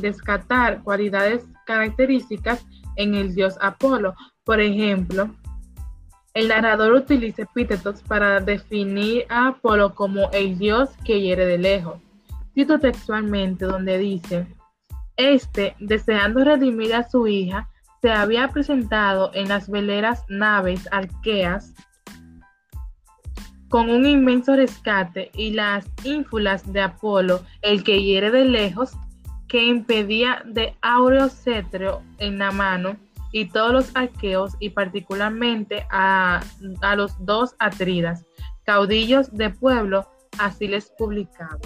descatar 0.00 0.82
cualidades 0.82 1.44
características 1.66 2.64
en 2.96 3.14
el 3.14 3.34
dios 3.34 3.56
Apolo. 3.60 4.14
Por 4.44 4.60
ejemplo, 4.60 5.30
el 6.34 6.48
narrador 6.48 6.92
utiliza 6.92 7.42
epítetos 7.42 8.02
para 8.02 8.40
definir 8.40 9.24
a 9.28 9.48
Apolo 9.48 9.94
como 9.94 10.30
el 10.32 10.58
dios 10.58 10.90
que 11.04 11.20
hiere 11.20 11.46
de 11.46 11.58
lejos. 11.58 12.00
Cito 12.54 12.78
textualmente 12.78 13.64
donde 13.64 13.98
dice, 13.98 14.46
este, 15.16 15.76
deseando 15.78 16.44
redimir 16.44 16.94
a 16.94 17.08
su 17.08 17.28
hija, 17.28 17.68
se 18.02 18.10
había 18.10 18.48
presentado 18.48 19.30
en 19.32 19.48
las 19.48 19.70
veleras 19.70 20.24
naves 20.28 20.88
arqueas 20.90 21.72
con 23.68 23.90
un 23.90 24.06
inmenso 24.06 24.54
rescate 24.54 25.30
y 25.34 25.50
las 25.50 25.86
ínfulas 26.04 26.72
de 26.72 26.80
Apolo, 26.80 27.42
el 27.62 27.82
que 27.82 28.02
hiere 28.02 28.30
de 28.30 28.44
lejos, 28.44 28.92
que 29.48 29.64
impedía 29.64 30.42
de 30.46 30.74
áureo 30.80 31.28
cetro 31.28 32.02
en 32.18 32.38
la 32.38 32.52
mano, 32.52 32.96
y 33.34 33.46
todos 33.46 33.72
los 33.72 33.86
arqueos, 33.96 34.52
y 34.60 34.70
particularmente 34.70 35.88
a, 35.90 36.40
a 36.82 36.94
los 36.94 37.12
dos 37.18 37.56
atridas, 37.58 38.24
caudillos 38.64 39.26
de 39.32 39.50
pueblo, 39.50 40.08
así 40.38 40.68
les 40.68 40.88
publicaba. 40.96 41.58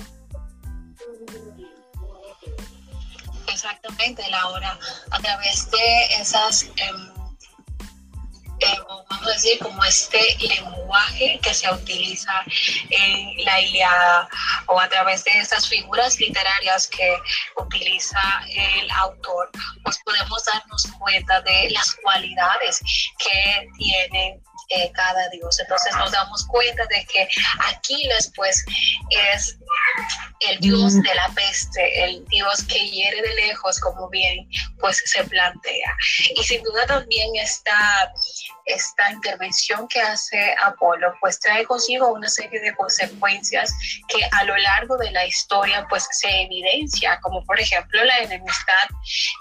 Exactamente, 3.52 4.22
Laura. 4.30 4.78
A 5.10 5.18
través 5.18 5.70
de 5.70 6.04
esas... 6.18 6.70
Em, 6.76 7.17
vamos 9.38 9.44
a 9.44 9.48
decir, 9.48 9.58
como 9.60 9.84
este 9.84 10.36
lenguaje 10.40 11.38
que 11.42 11.54
se 11.54 11.70
utiliza 11.72 12.42
en 12.90 13.44
la 13.44 13.60
Iliada 13.60 14.28
o 14.66 14.80
a 14.80 14.88
través 14.88 15.24
de 15.24 15.38
estas 15.38 15.68
figuras 15.68 16.18
literarias 16.18 16.88
que 16.88 17.16
utiliza 17.56 18.20
el 18.48 18.90
autor, 18.90 19.50
pues 19.84 19.98
podemos 20.04 20.44
darnos 20.44 20.86
cuenta 20.98 21.40
de 21.42 21.70
las 21.70 21.94
cualidades 22.02 22.80
que 23.18 23.68
tienen 23.76 24.42
eh, 24.68 24.90
cada 24.92 25.28
dios. 25.30 25.58
Entonces 25.60 25.94
nos 25.96 26.12
damos 26.12 26.46
cuenta 26.46 26.84
de 26.86 27.04
que 27.06 27.28
Aquiles 27.70 28.30
pues 28.36 28.64
es 29.10 29.58
el 30.40 30.58
dios 30.60 30.94
mm. 30.94 31.00
de 31.00 31.14
la 31.14 31.28
peste, 31.34 32.04
el 32.04 32.24
dios 32.26 32.62
que 32.64 32.78
hiere 32.90 33.22
de 33.22 33.34
lejos, 33.34 33.80
como 33.80 34.08
bien 34.08 34.48
pues 34.78 35.02
se 35.04 35.24
plantea. 35.24 35.96
Y 36.34 36.42
sin 36.44 36.62
duda 36.62 36.86
también 36.86 37.34
esta, 37.36 38.12
esta 38.66 39.10
intervención 39.10 39.88
que 39.88 40.00
hace 40.00 40.54
Apolo 40.62 41.14
pues 41.20 41.40
trae 41.40 41.64
consigo 41.64 42.12
una 42.12 42.28
serie 42.28 42.60
de 42.60 42.74
consecuencias 42.74 43.72
que 44.08 44.20
a 44.32 44.44
lo 44.44 44.56
largo 44.56 44.96
de 44.98 45.10
la 45.10 45.24
historia 45.26 45.86
pues 45.88 46.06
se 46.10 46.42
evidencia, 46.42 47.18
como 47.22 47.44
por 47.44 47.58
ejemplo 47.58 48.04
la 48.04 48.18
enemistad 48.18 48.88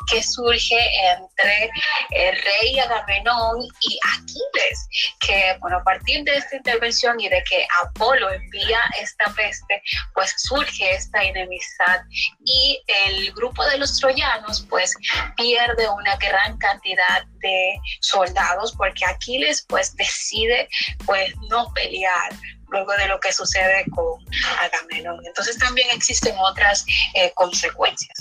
que 0.09 0.23
surge 0.23 0.79
entre 1.11 1.69
el 2.11 2.35
rey 2.35 2.79
Agamenón 2.79 3.61
y 3.81 3.99
Aquiles, 4.15 4.87
que 5.19 5.57
bueno, 5.59 5.77
a 5.77 5.83
partir 5.83 6.23
de 6.23 6.35
esta 6.35 6.55
intervención 6.55 7.19
y 7.19 7.29
de 7.29 7.43
que 7.49 7.67
Apolo 7.83 8.31
envía 8.31 8.79
esta 8.99 9.25
peste, 9.33 9.81
pues 10.13 10.33
surge 10.37 10.91
esta 10.91 11.23
enemistad 11.23 12.01
y 12.45 12.81
el 13.05 13.31
grupo 13.33 13.65
de 13.65 13.77
los 13.77 13.99
troyanos 13.99 14.65
pues 14.69 14.93
pierde 15.35 15.89
una 15.89 16.15
gran 16.17 16.57
cantidad 16.57 17.25
de 17.39 17.79
soldados 18.01 18.73
porque 18.75 19.05
Aquiles 19.05 19.65
pues 19.67 19.95
decide 19.95 20.67
pues 21.05 21.33
no 21.49 21.71
pelear 21.73 22.31
luego 22.69 22.91
de 22.93 23.07
lo 23.07 23.19
que 23.19 23.31
sucede 23.31 23.85
con 23.95 24.23
Agamenón. 24.61 25.19
Entonces 25.25 25.57
también 25.57 25.87
existen 25.91 26.35
otras 26.37 26.85
eh, 27.13 27.31
consecuencias. 27.35 28.17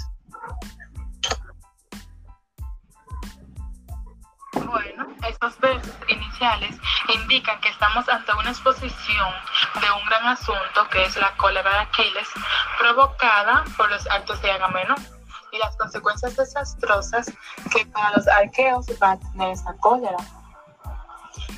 Bueno, 4.66 5.06
estos 5.28 5.58
versos 5.60 5.94
iniciales 6.08 6.76
indican 7.14 7.60
que 7.60 7.68
estamos 7.68 8.08
ante 8.08 8.32
una 8.32 8.50
exposición 8.50 9.32
de 9.80 9.90
un 9.92 10.04
gran 10.08 10.26
asunto 10.26 10.88
que 10.90 11.04
es 11.04 11.16
la 11.16 11.36
cólera 11.36 11.70
de 11.70 11.78
Aquiles 11.78 12.28
provocada 12.78 13.64
por 13.76 13.88
los 13.90 14.06
actos 14.10 14.42
de 14.42 14.50
Agamenón 14.50 14.96
y 15.52 15.58
las 15.58 15.76
consecuencias 15.76 16.36
desastrosas 16.36 17.26
que 17.72 17.86
para 17.86 18.16
los 18.16 18.26
arqueos 18.26 18.86
va 19.00 19.12
a 19.12 19.18
tener 19.18 19.50
esa 19.50 19.72
cólera. 19.74 20.16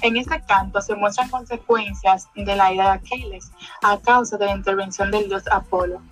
En 0.03 0.17
este 0.17 0.45
canto 0.45 0.81
se 0.83 0.95
muestran 0.95 1.31
consecuencias 1.31 2.29
de 2.35 2.57
la 2.57 2.73
ira 2.73 2.85
de 2.85 2.91
Aquiles 2.91 3.51
a 3.83 3.99
causa 3.99 4.37
de 4.37 4.47
la 4.47 4.53
intervención 4.53 5.11
del 5.11 5.29
dios 5.29 5.45
Apolo. 5.51 6.03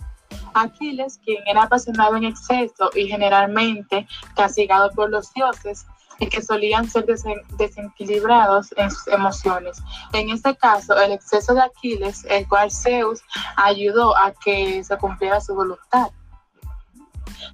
Aquiles, 0.55 1.21
quien 1.23 1.47
era 1.47 1.65
apasionado 1.65 2.17
en 2.17 2.25
exceso 2.25 2.91
y 2.95 3.07
generalmente 3.07 4.07
castigado 4.35 4.91
por 4.93 5.11
los 5.11 5.33
dioses, 5.35 5.87
y 6.19 6.27
que 6.29 6.43
solían 6.43 6.89
ser 6.89 7.07
desequilibrados 7.07 8.73
en 8.77 8.91
sus 8.91 9.07
emociones. 9.09 9.79
En 10.13 10.31
este 10.31 10.57
caso, 10.57 10.97
el 10.99 11.13
exceso 11.13 11.55
de 11.55 11.63
Aquiles, 11.63 12.25
el 12.29 12.49
cual 12.49 12.71
Zeus 12.71 13.21
ayudó 13.57 14.17
a 14.17 14.33
que 14.33 14.83
se 14.83 14.97
cumpliera 14.99 15.41
su 15.41 15.55
voluntad. 15.55 16.11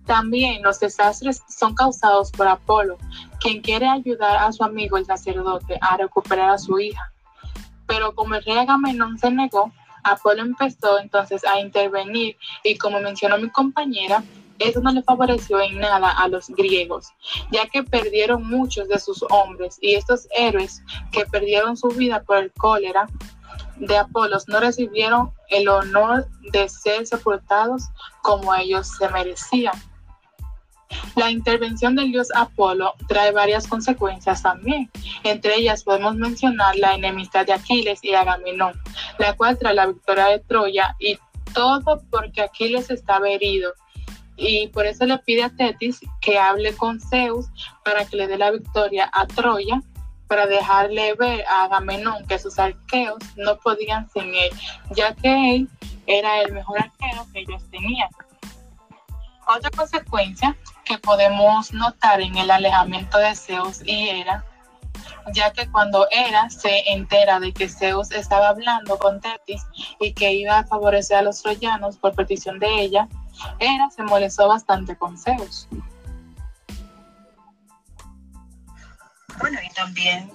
También 0.07 0.63
los 0.63 0.81
desastres 0.81 1.43
son 1.49 1.75
causados 1.75 2.31
por 2.33 2.49
Apolo, 2.49 2.99
quien 3.41 3.61
quiere 3.61 3.89
ayudar 3.89 4.37
a 4.37 4.53
su 4.53 4.65
amigo 4.65 4.97
el 4.97 5.07
sacerdote 5.07 5.79
a 5.81 5.97
recuperar 5.97 6.51
a 6.51 6.59
su 6.59 6.79
hija. 6.79 7.13
Pero 7.87 8.15
como 8.15 8.35
el 8.35 8.45
rey 8.45 8.59
Agamenón 8.59 9.19
se 9.19 9.31
negó, 9.31 9.73
Apolo 10.05 10.43
empezó 10.43 10.99
entonces 10.99 11.45
a 11.45 11.61
intervenir 11.61 12.37
y 12.65 12.77
como 12.77 13.01
mencionó 13.01 13.39
mi 13.39 13.51
compañera, 13.51 14.23
eso 14.59 14.81
no 14.81 14.93
le 14.93 15.03
favoreció 15.03 15.61
en 15.61 15.79
nada 15.79 16.11
a 16.11 16.29
los 16.29 16.49
griegos, 16.49 17.09
ya 17.51 17.67
que 17.67 17.83
perdieron 17.83 18.47
muchos 18.47 18.89
de 18.89 18.99
sus 18.99 19.25
hombres 19.31 19.79
y 19.81 19.95
estos 19.95 20.29
héroes 20.37 20.83
que 21.11 21.25
perdieron 21.27 21.77
su 21.77 21.89
vida 21.89 22.23
por 22.23 22.39
el 22.39 22.53
cólera 22.53 23.07
de 23.77 23.99
Apolos 23.99 24.49
no 24.49 24.61
recibieron 24.61 25.33
el 25.49 25.69
honor 25.69 26.27
de 26.53 26.69
ser 26.69 27.07
sepultados 27.07 27.85
como 28.23 28.55
ellos 28.55 28.89
se 28.99 29.09
merecían. 29.09 29.75
La 31.17 31.31
intervención 31.31 31.97
del 31.97 32.13
dios 32.13 32.29
Apolo 32.35 32.95
trae 33.09 33.33
varias 33.33 33.67
consecuencias 33.67 34.43
también. 34.43 34.91
Entre 35.25 35.57
ellas 35.57 35.85
podemos 35.85 36.17
mencionar 36.17 36.77
la 36.77 36.95
enemistad 36.95 37.47
de 37.47 37.55
Aquiles 37.55 38.01
y 38.03 38.15
Agamenón, 38.15 38.75
la 39.19 39.35
cual 39.35 39.59
trae 39.59 39.75
la 39.75 39.87
victoria 39.87 40.27
de 40.27 40.41
Troya 40.41 40.95
y 40.99 41.19
todo 41.55 42.03
porque 42.11 42.43
Aquiles 42.43 42.91
estaba 42.91 43.29
herido 43.29 43.73
y 44.37 44.69
por 44.69 44.87
eso 44.87 45.05
le 45.05 45.19
pide 45.19 45.45
a 45.45 45.51
Tetis 45.51 46.01
que 46.21 46.39
hable 46.39 46.75
con 46.77 47.01
Zeus 47.01 47.47
para 47.85 48.05
que 48.05 48.17
le 48.17 48.27
dé 48.27 48.39
la 48.39 48.51
victoria 48.51 49.11
a 49.13 49.27
Troya, 49.27 49.83
para 50.27 50.47
dejarle 50.47 51.15
ver 51.15 51.45
a 51.47 51.65
Agamenón 51.65 52.27
que 52.27 52.39
sus 52.39 52.59
arqueos 52.59 53.19
no 53.37 53.59
podían 53.59 54.09
sin 54.11 54.35
él, 54.35 54.51
ya 54.97 55.15
que 55.15 55.57
él 55.57 55.69
era 56.07 56.41
el 56.41 56.53
mejor 56.53 56.79
arquero 56.79 57.27
que 57.33 57.41
ellos 57.41 57.63
tenían. 57.71 58.09
Otra 59.47 59.71
consecuencia 59.71 60.57
que 60.85 60.99
podemos 60.99 61.73
notar 61.73 62.21
en 62.21 62.37
el 62.39 62.51
alejamiento 62.51 63.19
de 63.19 63.35
Zeus 63.35 63.83
y 63.85 64.09
Hera, 64.09 64.45
ya 65.35 65.53
que 65.53 65.71
cuando 65.71 66.07
Hera 66.11 66.49
se 66.49 66.91
entera 66.91 67.39
de 67.39 67.53
que 67.53 67.69
Zeus 67.69 68.11
estaba 68.13 68.49
hablando 68.49 68.99
con 68.99 69.21
Tetis 69.21 69.63
y 70.01 70.15
que 70.15 70.33
iba 70.33 70.59
a 70.59 70.67
favorecer 70.67 71.19
a 71.19 71.23
los 71.23 71.43
troyanos 71.43 71.99
por 71.99 72.15
petición 72.15 72.59
de 72.59 72.81
ella, 72.81 73.09
Hera 73.59 73.91
se 73.91 74.03
molestó 74.03 74.49
bastante 74.49 74.97
con 74.97 75.19
Zeus. 75.19 75.69
Bueno, 79.39 79.59
y 79.63 79.71
también 79.71 80.31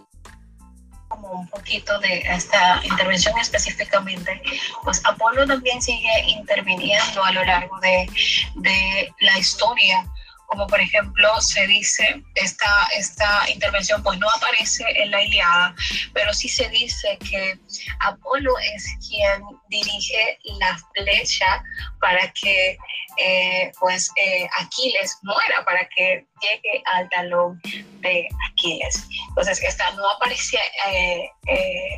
como 1.07 1.31
un 1.31 1.47
poquito 1.47 1.97
de 1.99 2.19
esta 2.19 2.81
intervención 2.83 3.37
específicamente, 3.37 4.41
pues 4.83 5.01
Apolo 5.05 5.47
también 5.47 5.81
sigue 5.81 6.09
interviniendo 6.27 7.23
a 7.23 7.31
lo 7.31 7.45
largo 7.45 7.79
de, 7.79 8.09
de 8.55 9.13
la 9.21 9.37
historia 9.37 10.05
como 10.47 10.65
por 10.65 10.79
ejemplo 10.79 11.29
se 11.41 11.67
dice, 11.67 12.23
esta, 12.35 12.87
esta 12.95 13.49
intervención 13.49 14.01
pues 14.01 14.17
no 14.17 14.27
aparece 14.29 14.83
en 14.95 15.11
la 15.11 15.21
Iliada, 15.21 15.75
pero 16.13 16.33
sí 16.33 16.47
se 16.47 16.67
dice 16.69 17.17
que 17.29 17.59
Apolo 17.99 18.53
es 18.73 18.85
quien 19.07 19.43
dirige 19.69 20.39
la 20.59 20.77
flecha 20.95 21.63
para 21.99 22.31
que 22.31 22.77
eh, 23.17 23.71
pues 23.79 24.09
eh, 24.15 24.47
Aquiles 24.59 25.17
muera, 25.23 25.65
para 25.65 25.87
que 25.89 26.25
llegue 26.41 26.83
al 26.85 27.09
talón 27.09 27.59
de 27.99 28.27
Aquiles. 28.49 29.05
Entonces 29.29 29.61
esta 29.63 29.91
no 29.91 30.09
aparece 30.11 30.57
eh, 30.87 31.29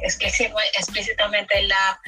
explícitamente 0.02 1.60
en 1.60 1.68
la, 1.68 2.00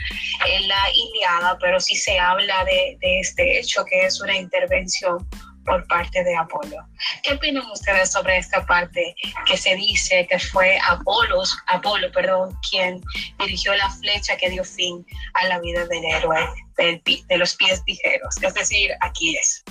en 0.47 0.67
la 0.67 0.89
Iliada, 0.91 1.57
pero 1.59 1.79
sí 1.79 1.95
se 1.95 2.17
habla 2.17 2.65
de 2.65 2.97
este 3.01 3.59
hecho 3.59 3.85
que 3.85 4.05
es 4.05 4.19
una 4.21 4.35
intervención 4.35 5.27
por 5.71 5.87
parte 5.87 6.21
de 6.25 6.35
Apolo. 6.35 6.85
¿Qué 7.23 7.33
opinan 7.33 7.63
ustedes 7.71 8.11
sobre 8.11 8.37
esta 8.37 8.65
parte 8.65 9.15
que 9.45 9.55
se 9.55 9.73
dice 9.77 10.27
que 10.29 10.37
fue 10.37 10.77
Apolos, 10.85 11.57
Apolo, 11.67 12.11
perdón, 12.11 12.57
quien 12.69 13.01
dirigió 13.39 13.73
la 13.75 13.89
flecha 13.89 14.35
que 14.35 14.49
dio 14.49 14.65
fin 14.65 15.05
a 15.33 15.47
la 15.47 15.59
vida 15.61 15.85
del 15.85 16.03
héroe 16.03 16.45
de 16.77 17.37
los 17.37 17.55
pies 17.55 17.81
ligeros? 17.87 18.35
Es 18.43 18.53
decir, 18.53 18.91
Aquiles. 18.99 19.63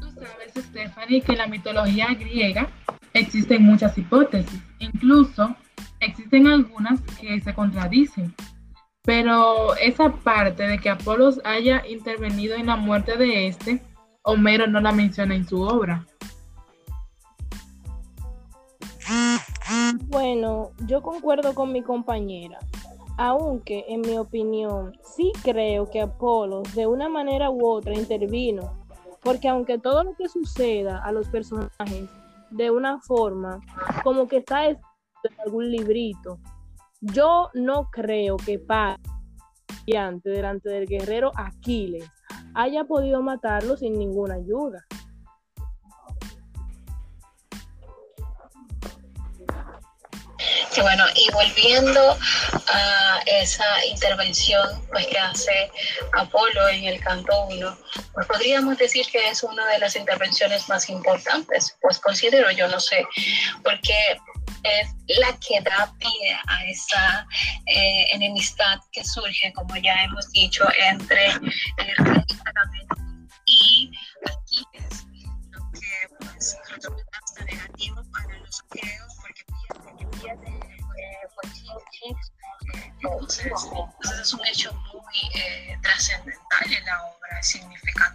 Tú 0.00 0.10
sabes, 0.10 0.52
Stephanie, 0.56 1.20
que 1.20 1.32
en 1.32 1.38
la 1.38 1.46
mitología 1.46 2.08
griega 2.14 2.68
existen 3.14 3.62
muchas 3.62 3.96
hipótesis, 3.96 4.60
incluso 4.80 5.54
existen 6.00 6.48
algunas 6.48 7.00
que 7.20 7.40
se 7.40 7.54
contradicen. 7.54 8.34
Pero 9.08 9.74
esa 9.76 10.12
parte 10.12 10.64
de 10.64 10.78
que 10.78 10.90
Apolos 10.90 11.40
haya 11.42 11.82
intervenido 11.88 12.56
en 12.56 12.66
la 12.66 12.76
muerte 12.76 13.16
de 13.16 13.46
este, 13.46 13.80
Homero 14.20 14.66
no 14.66 14.82
la 14.82 14.92
menciona 14.92 15.34
en 15.34 15.48
su 15.48 15.62
obra. 15.62 16.06
Bueno, 20.08 20.72
yo 20.86 21.00
concuerdo 21.00 21.54
con 21.54 21.72
mi 21.72 21.80
compañera, 21.80 22.58
aunque 23.16 23.86
en 23.88 24.02
mi 24.02 24.18
opinión 24.18 24.92
sí 25.16 25.32
creo 25.42 25.88
que 25.88 26.02
Apolos 26.02 26.74
de 26.74 26.86
una 26.86 27.08
manera 27.08 27.48
u 27.48 27.66
otra 27.66 27.94
intervino, 27.94 28.74
porque 29.22 29.48
aunque 29.48 29.78
todo 29.78 30.04
lo 30.04 30.16
que 30.16 30.28
suceda 30.28 31.02
a 31.02 31.12
los 31.12 31.28
personajes 31.28 32.10
de 32.50 32.70
una 32.70 33.00
forma 33.00 33.62
como 34.04 34.28
que 34.28 34.36
está 34.36 34.66
en 34.68 34.78
algún 35.46 35.70
librito, 35.70 36.38
yo 37.00 37.50
no 37.54 37.88
creo 37.90 38.36
que 38.36 38.58
pase 38.58 39.00
delante 40.22 40.68
del 40.68 40.86
guerrero 40.86 41.32
Aquiles 41.34 42.04
haya 42.54 42.84
podido 42.84 43.22
matarlo 43.22 43.76
sin 43.76 43.98
ninguna 43.98 44.34
ayuda. 44.34 44.84
bueno, 50.82 51.04
y 51.14 51.30
volviendo 51.32 52.16
a 52.68 53.20
esa 53.26 53.84
intervención 53.86 54.66
pues, 54.90 55.06
que 55.06 55.18
hace 55.18 55.70
Apolo 56.12 56.68
en 56.68 56.84
el 56.84 57.00
canto 57.00 57.46
1, 57.46 57.78
pues 58.14 58.26
podríamos 58.26 58.78
decir 58.78 59.06
que 59.10 59.28
es 59.28 59.42
una 59.42 59.66
de 59.68 59.78
las 59.78 59.96
intervenciones 59.96 60.68
más 60.68 60.88
importantes, 60.88 61.76
pues 61.80 61.98
considero 61.98 62.50
yo, 62.50 62.68
no 62.68 62.80
sé, 62.80 63.04
porque 63.62 64.18
es 64.62 65.18
la 65.18 65.32
que 65.38 65.60
da 65.60 65.92
pie 65.98 66.38
a 66.46 66.64
esa 66.66 67.26
eh, 67.66 68.06
enemistad 68.12 68.78
que 68.92 69.04
surge, 69.04 69.52
como 69.54 69.76
ya 69.76 69.94
hemos 70.04 70.30
dicho, 70.32 70.64
entre 70.90 71.26
el 71.32 71.96
rey 71.96 72.24
y 73.46 73.90
aquí 74.26 74.64
es 74.74 75.06
lo 75.50 75.60
que 75.72 76.16
pues, 76.20 76.58
resulta 76.70 77.44
negativo 77.46 78.02
para 78.12 78.38
los 78.38 78.62
griegos 78.70 79.14
porque 79.22 79.44
entonces, 83.00 83.52
es 84.20 84.34
un 84.34 84.46
hecho 84.46 84.72
muy 84.92 85.40
eh, 85.40 85.78
trascendental 85.82 86.72
en 86.72 86.84
la 86.84 87.02
obra, 87.04 87.42
significativo, 87.42 88.07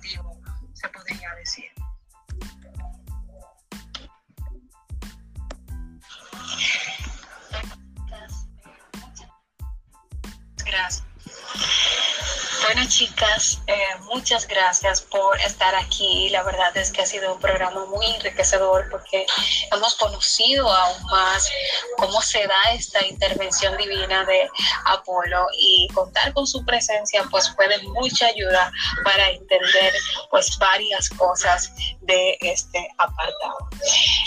muchas 14.13 14.47
gracias 14.47 15.01
por 15.01 15.39
estar 15.41 15.73
aquí. 15.75 16.29
La 16.29 16.43
verdad 16.43 16.75
es 16.77 16.91
que 16.91 17.01
ha 17.01 17.05
sido 17.05 17.33
un 17.33 17.39
programa 17.39 17.85
muy 17.85 18.05
enriquecedor 18.05 18.87
porque 18.89 19.25
hemos 19.71 19.95
conocido 19.95 20.71
aún 20.71 21.03
más 21.05 21.49
cómo 21.97 22.21
se 22.21 22.45
da 22.45 22.73
esta 22.73 23.05
intervención 23.05 23.75
divina 23.77 24.23
de 24.25 24.49
Apolo 24.85 25.47
y 25.57 25.87
contar 25.93 26.33
con 26.33 26.45
su 26.45 26.63
presencia 26.63 27.23
pues 27.31 27.49
fue 27.55 27.67
de 27.67 27.79
mucha 27.83 28.27
ayuda 28.27 28.71
para 29.03 29.29
entender 29.29 29.93
pues 30.33 30.57
varias 30.57 31.09
cosas 31.09 31.71
de 32.01 32.35
este 32.41 32.89
apartado. 32.97 33.69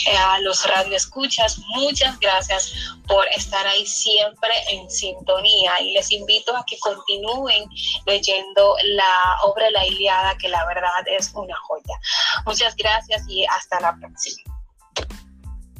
Eh, 0.06 0.16
a 0.16 0.38
los 0.38 0.64
radioescuchas, 0.64 1.58
muchas 1.74 2.16
gracias 2.20 2.72
por 3.08 3.26
estar 3.36 3.66
ahí 3.66 3.84
siempre 3.84 4.52
en 4.70 4.88
sintonía 4.88 5.72
y 5.80 5.94
les 5.94 6.12
invito 6.12 6.56
a 6.56 6.64
que 6.64 6.78
continúen 6.78 7.68
leyendo 8.06 8.76
la 8.84 9.36
obra 9.46 9.68
La 9.72 9.84
Iliada, 9.84 10.38
que 10.38 10.48
la 10.48 10.64
verdad 10.66 11.02
es 11.18 11.32
una 11.34 11.56
joya. 11.56 11.98
Muchas 12.46 12.76
gracias 12.76 13.24
y 13.28 13.44
hasta 13.46 13.80
la 13.80 13.96
próxima. 13.96 14.54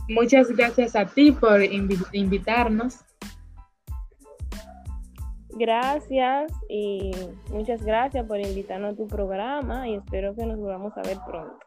Muchas 0.09 0.49
gracias 0.49 0.97
a 0.97 1.07
ti 1.07 1.31
por 1.31 1.63
invitarnos. 1.63 2.97
Gracias 5.59 6.53
y 6.69 7.13
muchas 7.51 7.83
gracias 7.83 8.27
por 8.27 8.39
invitarnos 8.39 8.93
a 8.93 8.97
tu 8.97 9.07
programa 9.07 9.89
y 9.89 9.95
espero 9.95 10.35
que 10.35 10.45
nos 10.45 10.59
volvamos 10.59 10.93
a 10.99 11.03
ver 11.03 11.17
pronto. 11.27 11.66